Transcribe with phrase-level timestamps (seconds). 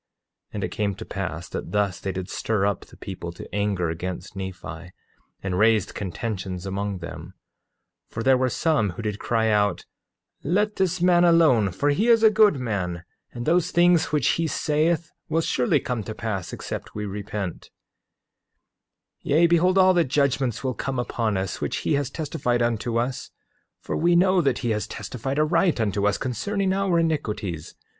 [0.49, 3.47] 8:7 And it came to pass that thus they did stir up the people to
[3.53, 4.91] anger against Nephi,
[5.43, 7.35] and raised contentions among them;
[8.09, 9.85] for there were some who did cry out:
[10.43, 14.47] Let this man alone, for he is a good man, and those things which he
[14.47, 17.69] saith will surely come to pass except we repent;
[19.19, 22.97] 8:8 Yea, behold, all the judgments will come upon us which he has testified unto
[22.97, 23.29] us;
[23.79, 27.75] for we know that he has testified aright unto us concerning our iniquities.